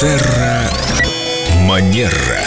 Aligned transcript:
Терра 0.00 0.62
Манера. 1.62 2.44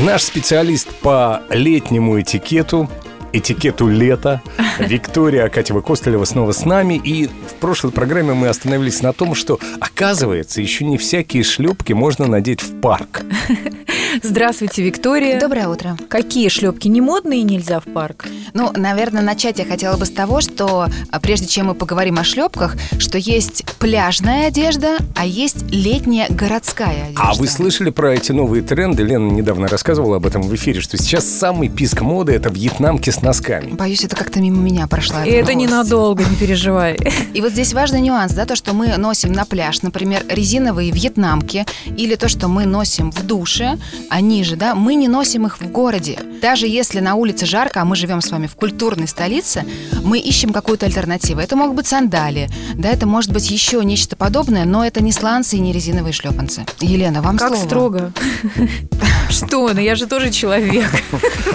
Наш 0.00 0.22
специалист 0.22 0.88
по 1.00 1.42
летнему 1.50 2.20
этикету, 2.20 2.88
этикету 3.32 3.88
лета, 3.88 4.42
Виктория 4.78 5.48
Акатьева-Костылева 5.48 6.24
снова 6.24 6.52
с 6.52 6.64
нами. 6.64 7.00
И 7.02 7.26
в 7.26 7.54
прошлой 7.58 7.90
программе 7.90 8.32
мы 8.32 8.46
остановились 8.46 9.02
на 9.02 9.12
том, 9.12 9.34
что, 9.34 9.58
оказывается, 9.80 10.62
еще 10.62 10.84
не 10.84 10.98
всякие 10.98 11.42
шлепки 11.42 11.92
можно 11.92 12.28
надеть 12.28 12.62
в 12.62 12.80
парк. 12.80 13.22
Здравствуйте, 14.22 14.82
Виктория. 14.82 15.40
Доброе 15.40 15.68
утро. 15.68 15.96
Какие 16.08 16.48
шлепки 16.48 16.88
не 16.88 17.00
модные 17.00 17.40
и 17.40 17.42
нельзя 17.42 17.80
в 17.80 17.84
парк? 17.84 18.26
Ну, 18.52 18.70
наверное, 18.74 19.22
начать 19.22 19.58
я 19.58 19.64
хотела 19.64 19.96
бы 19.96 20.06
с 20.06 20.10
того, 20.10 20.40
что 20.40 20.88
а, 21.10 21.20
прежде 21.20 21.46
чем 21.46 21.66
мы 21.66 21.74
поговорим 21.74 22.18
о 22.18 22.24
шлепках, 22.24 22.76
что 22.98 23.18
есть 23.18 23.64
пляжная 23.78 24.48
одежда, 24.48 24.98
а 25.16 25.26
есть 25.26 25.64
летняя 25.70 26.28
городская 26.28 27.06
одежда. 27.06 27.22
А 27.22 27.34
вы 27.34 27.48
слышали 27.48 27.90
про 27.90 28.14
эти 28.14 28.32
новые 28.32 28.62
тренды? 28.62 29.02
Лена 29.02 29.30
недавно 29.30 29.66
рассказывала 29.68 30.16
об 30.16 30.26
этом 30.26 30.42
в 30.42 30.54
эфире, 30.54 30.80
что 30.80 30.96
сейчас 30.96 31.24
самый 31.24 31.68
писк 31.68 32.00
моды– 32.00 32.32
это 32.34 32.50
вьетнамки 32.50 33.10
с 33.10 33.22
носками. 33.22 33.72
Боюсь, 33.72 34.04
это 34.04 34.14
как-то 34.14 34.40
мимо 34.40 34.58
меня 34.58 34.86
прошла. 34.86 35.24
И 35.24 35.30
это 35.30 35.52
новость. 35.52 35.70
ненадолго, 35.70 36.24
не 36.24 36.36
переживай. 36.36 36.96
И 37.32 37.40
вот 37.40 37.52
здесь 37.52 37.72
важный 37.72 38.00
нюанс, 38.00 38.32
да, 38.32 38.46
то, 38.46 38.54
что 38.54 38.74
мы 38.74 38.96
носим 38.96 39.32
на 39.32 39.44
пляж, 39.44 39.82
например, 39.82 40.22
резиновые 40.28 40.90
вьетнамки, 40.90 41.66
или 41.96 42.14
то, 42.14 42.28
что 42.28 42.48
мы 42.48 42.66
носим 42.66 43.10
в 43.10 43.22
душе, 43.26 43.78
они 44.10 44.44
же, 44.44 44.56
да, 44.56 44.74
мы 44.74 44.94
не 44.94 45.08
носим 45.08 45.46
их 45.46 45.60
в 45.60 45.70
городе. 45.70 46.18
Даже 46.44 46.66
если 46.66 47.00
на 47.00 47.14
улице 47.14 47.46
жарко, 47.46 47.80
а 47.80 47.86
мы 47.86 47.96
живем 47.96 48.20
с 48.20 48.30
вами 48.30 48.46
в 48.48 48.54
культурной 48.54 49.08
столице, 49.08 49.64
мы 50.02 50.18
ищем 50.18 50.52
какую-то 50.52 50.84
альтернативу. 50.84 51.40
Это 51.40 51.56
могут 51.56 51.74
быть 51.74 51.86
сандали, 51.86 52.50
да, 52.74 52.90
это 52.90 53.06
может 53.06 53.32
быть 53.32 53.50
еще 53.50 53.82
нечто 53.82 54.14
подобное, 54.14 54.66
но 54.66 54.84
это 54.84 55.02
не 55.02 55.10
сланцы 55.10 55.56
и 55.56 55.58
не 55.58 55.72
резиновые 55.72 56.12
шлепанцы. 56.12 56.66
Елена, 56.82 57.22
вам 57.22 57.38
Как 57.38 57.54
слово. 57.54 57.64
строго. 57.64 58.12
Что? 59.30 59.72
Ну 59.72 59.80
я 59.80 59.94
же 59.94 60.06
тоже 60.06 60.30
человек. 60.30 60.90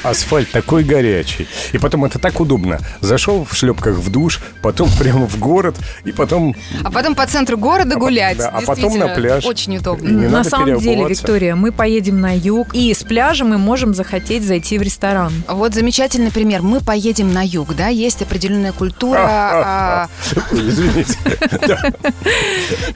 Асфальт 0.01 0.49
такой 0.49 0.83
горячий. 0.83 1.47
И 1.71 1.77
потом 1.77 2.05
это 2.05 2.17
так 2.17 2.39
удобно. 2.39 2.79
Зашел 2.99 3.45
в 3.45 3.55
шлепках 3.55 3.95
в 3.95 4.11
душ, 4.11 4.39
потом 4.63 4.89
прямо 4.97 5.27
в 5.27 5.37
город, 5.37 5.75
и 6.03 6.11
потом... 6.11 6.55
А 6.83 6.89
потом 6.89 7.13
по 7.13 7.27
центру 7.27 7.59
города 7.59 7.95
гулять. 7.95 8.37
да, 8.37 8.49
а 8.49 8.61
потом 8.61 8.97
на 8.97 9.09
пляж. 9.09 9.45
Очень 9.45 9.77
удобно. 9.77 10.29
На 10.29 10.43
самом 10.43 10.79
деле. 10.79 11.07
Виктория, 11.07 11.55
мы 11.55 11.71
поедем 11.71 12.19
на 12.19 12.35
юг, 12.35 12.73
и 12.73 12.91
с 12.91 13.03
пляжа 13.03 13.45
мы 13.45 13.59
можем 13.59 13.93
захотеть 13.93 14.43
зайти 14.43 14.78
в 14.79 14.81
ресторан. 14.81 15.43
Вот 15.47 15.73
замечательный 15.73 16.31
пример. 16.31 16.61
Мы 16.61 16.81
поедем 16.81 17.31
на 17.31 17.45
юг, 17.45 17.75
да, 17.75 17.89
есть 17.89 18.21
определенная 18.21 18.71
культура, 18.71 19.19
а, 19.19 20.09
Извините. 20.51 21.17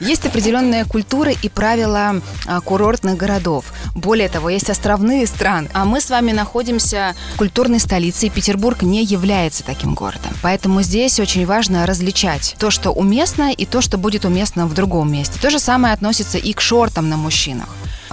есть 0.00 0.26
определенная 0.26 0.84
культура 0.84 1.30
и 1.30 1.48
правила 1.48 2.20
а, 2.46 2.60
курортных 2.60 3.16
городов. 3.16 3.66
Более 3.94 4.28
того, 4.28 4.48
есть 4.48 4.70
островные 4.70 5.26
страны. 5.26 5.68
А 5.74 5.84
мы 5.84 6.00
с 6.00 6.10
вами 6.10 6.32
находимся 6.32 7.14
в 7.34 7.38
культурной 7.38 7.78
столице, 7.78 8.26
и 8.26 8.30
Петербург 8.30 8.82
не 8.82 9.04
является 9.04 9.62
таким 9.62 9.94
городом. 9.94 10.32
Поэтому 10.42 10.82
здесь 10.82 11.20
очень 11.20 11.46
важно 11.46 11.86
различать 11.86 12.56
то, 12.58 12.70
что 12.70 12.90
уместно, 12.90 13.52
и 13.52 13.66
то, 13.66 13.80
что 13.80 13.98
будет 13.98 14.24
уместно 14.24 14.66
в 14.66 14.74
другом 14.74 15.12
месте. 15.12 15.38
То 15.40 15.50
же 15.50 15.58
самое 15.58 15.92
относится 15.94 16.38
и 16.38 16.52
к 16.54 16.60
шортам 16.60 17.08
на 17.08 17.16
мужчинах. 17.16 17.68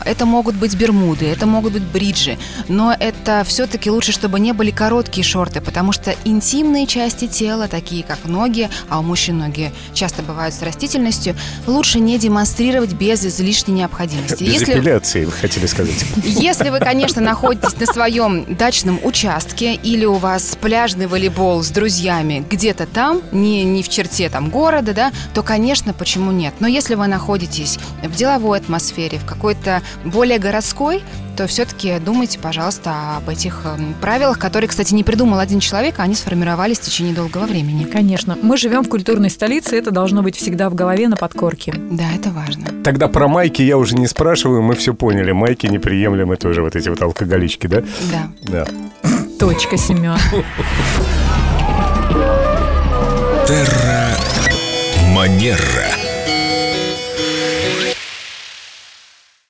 Это 0.06 0.26
могут 0.26 0.56
быть 0.56 0.76
бермуды, 0.76 1.26
это 1.28 1.46
могут 1.46 1.74
быть 1.74 1.84
бриджи, 1.84 2.38
но 2.68 2.96
это 2.98 3.44
все-таки 3.46 3.90
лучше, 3.90 4.12
чтобы 4.12 4.40
не 4.40 4.54
были 4.54 4.72
короткие 4.72 5.24
шорты, 5.24 5.62
потому 5.62 5.92
что 5.92 6.16
интимные 6.26 6.88
части 6.88 7.28
тела, 7.28 7.68
такие 7.68 8.04
как 8.04 8.26
ноги, 8.26 8.70
а 8.90 9.00
у 9.00 9.04
мужчин 9.04 9.38
ноги 9.38 9.72
часто 9.94 10.24
бывают 10.24 10.54
с 10.56 10.62
растительностью, 10.62 11.36
лучше 11.68 12.00
не 12.00 12.18
демонстрировать 12.18 12.94
без 12.94 13.26
излишней 13.26 13.76
необходимости. 13.76 14.44
Без 14.44 14.54
Если, 14.54 14.74
эпиляции, 14.74 15.26
вы 15.26 15.32
хотели 15.32 15.66
сказать. 15.66 16.06
если 16.24 16.70
вы, 16.70 16.80
конечно, 16.80 17.22
находитесь 17.22 17.78
на 17.80 17.86
своем 17.86 18.56
дачном 18.56 19.00
участке 19.04 19.76
или 19.76 20.06
у 20.06 20.16
вас 20.16 20.58
пляжный 20.60 21.08
волейбол 21.08 21.64
с 21.64 21.70
друзьями 21.70 22.44
где-то 22.50 22.86
там, 22.86 23.22
не, 23.32 23.64
не 23.64 23.84
в 23.84 23.90
черте 23.90 24.30
там 24.30 24.50
города, 24.50 24.94
да, 24.94 25.12
то, 25.34 25.44
конечно, 25.44 25.94
почему 25.94 26.32
нет? 26.32 26.54
Но 26.60 26.68
если 26.68 26.96
вы 26.96 27.08
находитесь 27.08 27.78
в 28.04 28.16
деловой 28.16 28.60
атмосфере, 28.60 29.18
в 29.20 29.26
какой-то 29.26 29.82
более 30.04 30.40
городской, 30.40 31.04
то 31.38 31.48
все-таки 31.48 32.00
думайте, 32.00 32.40
пожалуйста, 32.40 33.18
об 33.18 33.30
этих 33.30 33.62
эм, 33.66 33.96
правилах, 34.02 34.38
которые, 34.40 34.68
кстати, 34.68 34.94
не 34.94 35.04
придумал 35.04 35.40
один 35.40 35.60
человек, 35.60 35.96
а 36.00 36.04
они 36.04 36.16
сформировались 36.16 36.80
в 36.80 36.84
течение 36.84 37.14
долгого 37.14 37.46
времени. 37.46 37.84
Конечно. 37.84 38.38
Мы 38.42 38.58
живем 38.58 38.84
в 38.84 38.90
культурной 38.90 39.30
столице, 39.30 39.78
это 39.78 39.92
должно 39.92 40.22
быть 40.22 40.36
всегда 40.36 40.70
в 40.70 40.76
голове 40.76 41.08
на 41.08 41.16
подкорке. 41.16 41.74
Да, 41.92 42.06
это 42.16 42.30
важно. 42.30 42.66
Тогда 42.84 43.08
про 43.08 43.28
майки 43.28 43.62
я 43.62 43.78
уже 43.78 43.96
не 43.96 44.08
спрашиваю, 44.08 44.62
мы 44.62 44.76
все 44.76 44.94
поняли. 44.94 45.32
Майки 45.32 45.68
неприемлемы 45.68 46.36
тоже, 46.36 46.62
вот 46.62 46.76
эти 46.76 46.90
вот 46.90 47.02
алкоголички, 47.02 47.68
да? 47.68 47.84
Да. 48.12 48.66
Да. 49.04 49.10
Точка, 49.40 49.78
Семен. 49.78 50.18
Терра 53.48 54.16
Манера. 55.14 56.11